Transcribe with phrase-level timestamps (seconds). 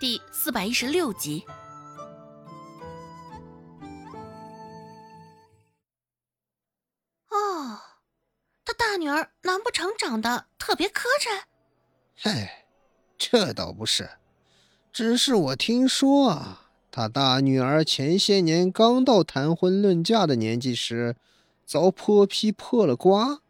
[0.00, 1.44] 第四百一十六集。
[7.30, 7.80] 哦，
[8.64, 11.42] 他大女儿难不成长得特别磕碜？
[12.14, 12.66] 嗨，
[13.18, 14.08] 这倒不是，
[14.92, 21.16] 只是我听说啊，他大女儿前些年刚到谈婚论嫁的年纪时，
[21.66, 23.40] 遭泼皮破了瓜，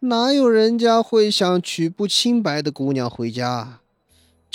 [0.00, 3.80] 哪有人家会想娶不清白的姑娘回家？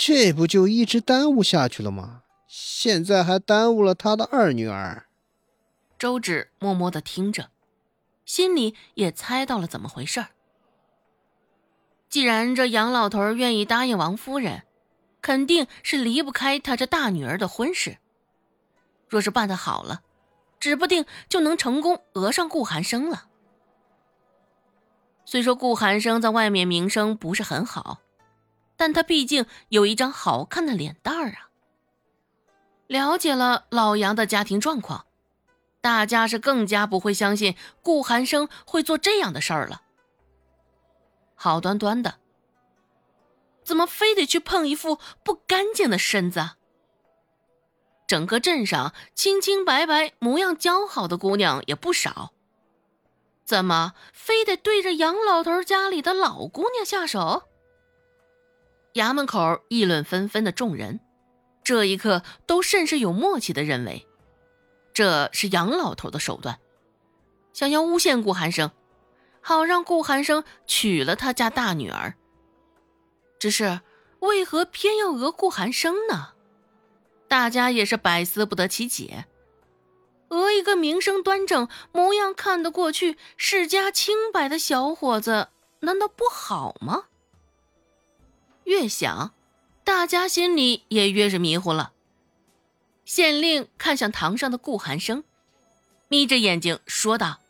[0.04, 2.24] 这不就一直耽误下去了吗？
[2.48, 5.06] 现在还耽误了他的二女儿。
[5.96, 7.50] 周芷默默的听着，
[8.24, 10.30] 心里也猜到了怎么回事儿。
[12.08, 14.64] 既然这杨老头愿意答应王夫人，
[15.20, 17.98] 肯定是离不开他这大女儿的婚事。
[19.08, 20.02] 若是办得好了，
[20.58, 23.28] 指不定就能成功讹上顾寒生了。
[25.24, 28.00] 虽说顾寒生在外面名声不是很好。
[28.82, 31.50] 但他毕竟有一张好看的脸蛋儿啊。
[32.88, 35.06] 了解了老杨的家庭状况，
[35.80, 39.82] 大家是更加不会相信顾寒生会做这样的事儿了。
[41.36, 42.16] 好端端的，
[43.62, 46.50] 怎么非得去碰一副不干净的身子？
[48.08, 52.32] 整个镇上清清白白、模样姣好的姑娘也不少，
[53.44, 57.44] 怎么非得对着杨老头家里的老姑娘下手？
[58.94, 61.00] 衙门口议论纷纷的众人，
[61.64, 64.06] 这一刻都甚是有默契的认为，
[64.92, 66.58] 这是杨老头的手段，
[67.52, 68.70] 想要诬陷顾寒生，
[69.40, 72.14] 好让顾寒生娶了他家大女儿。
[73.38, 73.80] 只是
[74.20, 76.34] 为何偏要讹顾寒生呢？
[77.28, 79.24] 大家也是百思不得其解。
[80.28, 85.48] 讹一个名声端正、模样看得过去、世家清白的小伙子，
[85.80, 87.04] 难道不好吗？
[88.64, 89.32] 越想，
[89.84, 91.92] 大家心里也越是迷糊了。
[93.04, 95.24] 县令看向堂上的顾寒生，
[96.08, 97.40] 眯着眼睛说道：“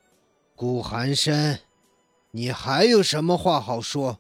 [0.56, 1.58] 顾寒生，
[2.30, 4.18] 你还有什么话好说？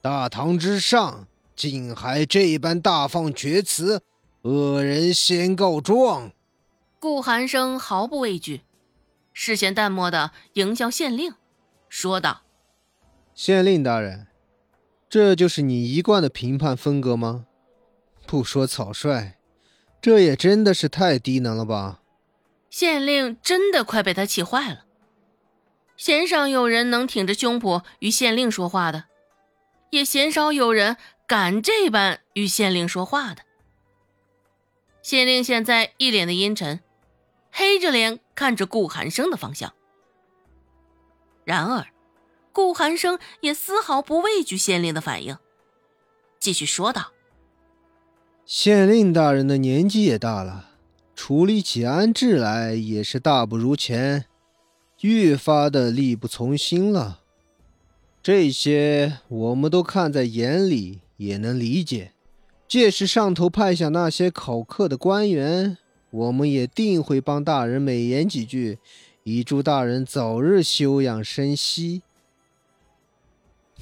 [0.00, 4.02] 大堂之上，竟还这般大放厥词，
[4.42, 6.32] 恶人先告状。”
[6.98, 8.62] 顾寒生毫不畏惧，
[9.32, 11.34] 视线淡漠的迎向县令，
[11.88, 12.42] 说道
[13.34, 14.26] ：“县令大人。”
[15.12, 17.44] 这就是你一贯的评判风格吗？
[18.26, 19.34] 不说草率，
[20.00, 22.00] 这也真的是太低能了吧！
[22.70, 24.86] 县令真的快被他气坏了。
[25.98, 29.04] 鲜少有人能挺着胸脯与县令说话的，
[29.90, 30.96] 也鲜少有人
[31.26, 33.42] 敢这般与县令说话的。
[35.02, 36.80] 县令现在一脸的阴沉，
[37.50, 39.74] 黑着脸看着顾寒生的方向。
[41.44, 41.84] 然而。
[42.52, 45.36] 顾寒生也丝毫不畏惧县令的反应，
[46.38, 47.12] 继续说道
[48.44, 50.70] ：“县令大人的年纪也大了，
[51.16, 54.26] 处理起安置来也是大不如前，
[55.00, 57.20] 越发的力不从心了。
[58.22, 62.12] 这些我们都看在眼里，也能理解。
[62.68, 65.76] 届时上头派下那些考课的官员，
[66.10, 68.78] 我们也定会帮大人美言几句，
[69.24, 72.02] 以祝大人早日休养生息。”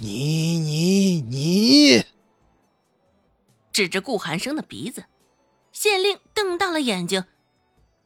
[0.03, 2.07] 你你你！
[3.71, 5.05] 指着顾寒生的鼻子，
[5.73, 7.25] 县令瞪大了眼睛，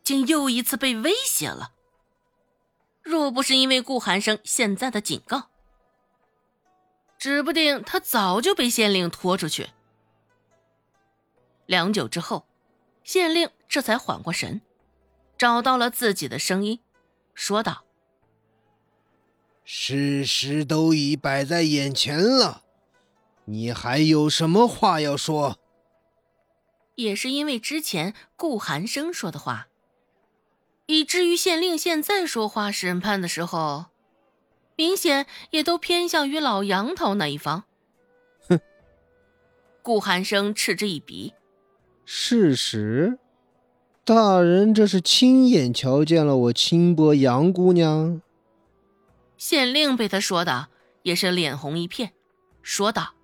[0.02, 1.72] 竟又一次被威胁了。
[3.00, 5.50] 若不是因为顾寒生现在的警告，
[7.16, 9.70] 指不定他早就被县令拖出去。
[11.66, 12.44] 良久之后，
[13.04, 14.60] 县令这才缓过神，
[15.38, 16.80] 找到了自己的声音，
[17.34, 17.84] 说道。
[19.64, 22.62] 事实都已摆在眼前了，
[23.46, 25.58] 你还有什么话要说？
[26.96, 29.68] 也是因为之前顾寒生说的话，
[30.86, 33.86] 以至于县令现在说话审判的时候，
[34.76, 37.64] 明显也都偏向于老杨头那一方。
[38.48, 38.60] 哼！
[39.82, 41.32] 顾寒生嗤之以鼻。
[42.04, 43.18] 事实，
[44.04, 48.20] 大人这是亲眼瞧见了我轻薄杨姑娘。
[49.36, 50.68] 县令被他说的
[51.02, 52.12] 也是脸红一片，
[52.62, 53.14] 说道：“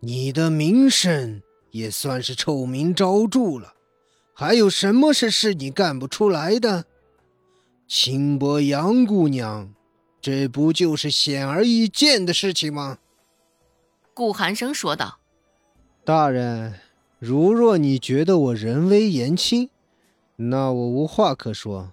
[0.00, 3.74] 你的名声也算是臭名昭著了，
[4.34, 6.86] 还有什么事是你干不出来的？
[7.86, 9.72] 轻薄杨姑娘，
[10.20, 12.98] 这不就是显而易见的事情吗？”
[14.14, 15.18] 顾寒生说道
[16.04, 16.80] ：“大人，
[17.18, 19.68] 如若你觉得我人微言轻，
[20.36, 21.92] 那我无话可说。”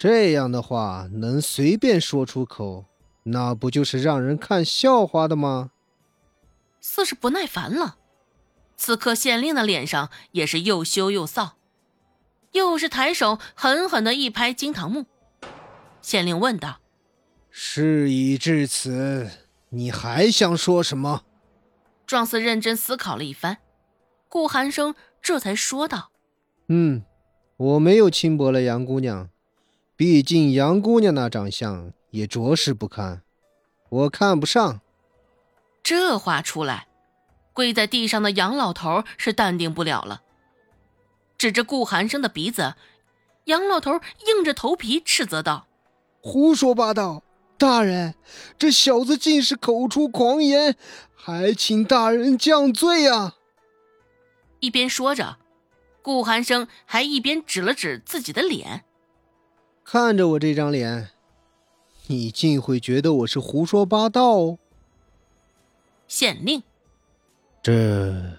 [0.00, 2.86] 这样的话能随便说出口，
[3.24, 5.72] 那不就是让人看笑话的吗？
[6.80, 7.98] 似是不耐烦了，
[8.78, 11.50] 此刻县令的脸上也是又羞又臊，
[12.52, 15.04] 又是抬手狠狠的一拍惊堂木。
[16.00, 16.80] 县令问道
[17.50, 19.28] ：“事已至此，
[19.68, 21.24] 你还想说什么？”
[22.08, 23.58] 壮士认真思考了一番，
[24.30, 26.10] 顾寒生这才说道
[26.68, 27.04] ：“嗯，
[27.58, 29.28] 我没有轻薄了杨姑娘，
[30.00, 33.20] 毕竟杨姑娘那长相也着实不堪，
[33.90, 34.80] 我看不上。”
[35.84, 36.88] 这话出来。
[37.52, 40.22] 跪在地上的杨老头是淡定不了了，
[41.36, 42.76] 指着顾寒生的鼻子，
[43.44, 45.66] 杨老头硬着头皮斥责道
[46.22, 47.22] ：“胡说八道！
[47.58, 48.14] 大人，
[48.56, 50.76] 这小子竟是口出狂言，
[51.14, 53.36] 还请大人降罪啊！”
[54.60, 55.36] 一边说着，
[56.00, 58.86] 顾寒生还一边指了指自己的脸，
[59.92, 61.10] 看着我这张脸，
[62.06, 64.56] 你竟会觉得我是胡说八道？
[66.06, 66.62] 县令。
[67.60, 68.38] 这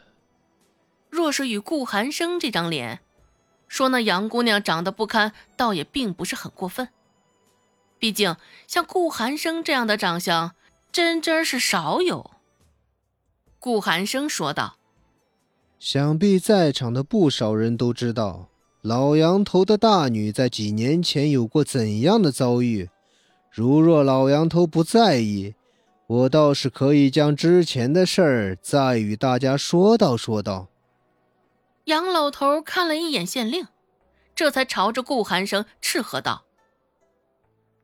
[1.09, 3.01] 若是与顾寒生这张脸，
[3.67, 6.87] 说那杨姑娘长得不堪，倒也并不是很过分。
[7.99, 10.55] 毕竟像顾寒生这样的长相，
[10.89, 12.31] 真真是少有。
[13.59, 14.77] 顾寒生说道
[15.77, 18.47] ：“想必在场的不少人都知道，
[18.81, 22.89] 老杨头的大女在几年前有过怎样的遭遇。
[23.49, 25.55] 如若老杨头不在意。”
[26.11, 30.67] 我倒是可以将之前的事儿再与大家说道说道。
[31.85, 33.67] 杨老头看了一眼县令，
[34.35, 36.43] 这才朝着顾寒生斥喝道：“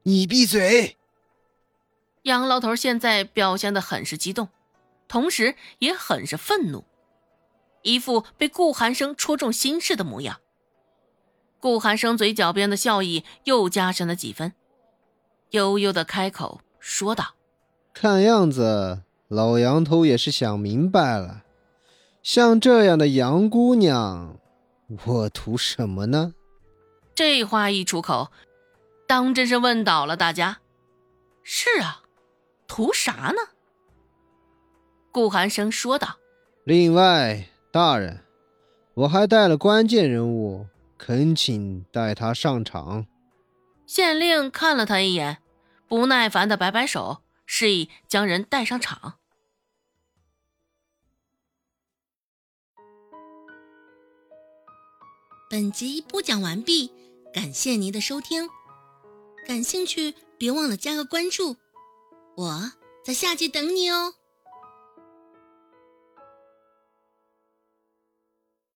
[0.04, 0.98] 你闭嘴！”
[2.24, 4.50] 杨老头现在表现的很是激动，
[5.08, 6.84] 同时也很是愤怒，
[7.82, 10.42] 一副被顾寒生戳中心事的模样。
[11.60, 14.54] 顾寒生嘴角边的笑意又加深了几分，
[15.52, 17.36] 悠悠的开口说道。
[17.94, 21.44] 看样子，老杨头也是想明白了。
[22.22, 24.38] 像这样的杨姑娘，
[25.06, 26.34] 我图什么呢？
[27.16, 28.32] 这话一出口，
[29.08, 30.60] 当真是问倒了大家。
[31.42, 32.04] 是啊，
[32.68, 33.42] 图啥呢？
[35.12, 36.18] 顾寒生说道。
[36.66, 38.20] 另外，大人，
[38.94, 43.06] 我还带了关键人物，恳请带他上场。
[43.86, 45.38] 县令看了他一眼，
[45.88, 47.24] 不耐烦的摆摆手。
[47.50, 49.20] 示意将人带上场。
[55.50, 56.92] 本集播讲完毕，
[57.34, 58.50] 感谢您的收听。
[59.48, 61.56] 感兴趣，别忘了加个关注，
[62.36, 64.16] 我在下集等你哦。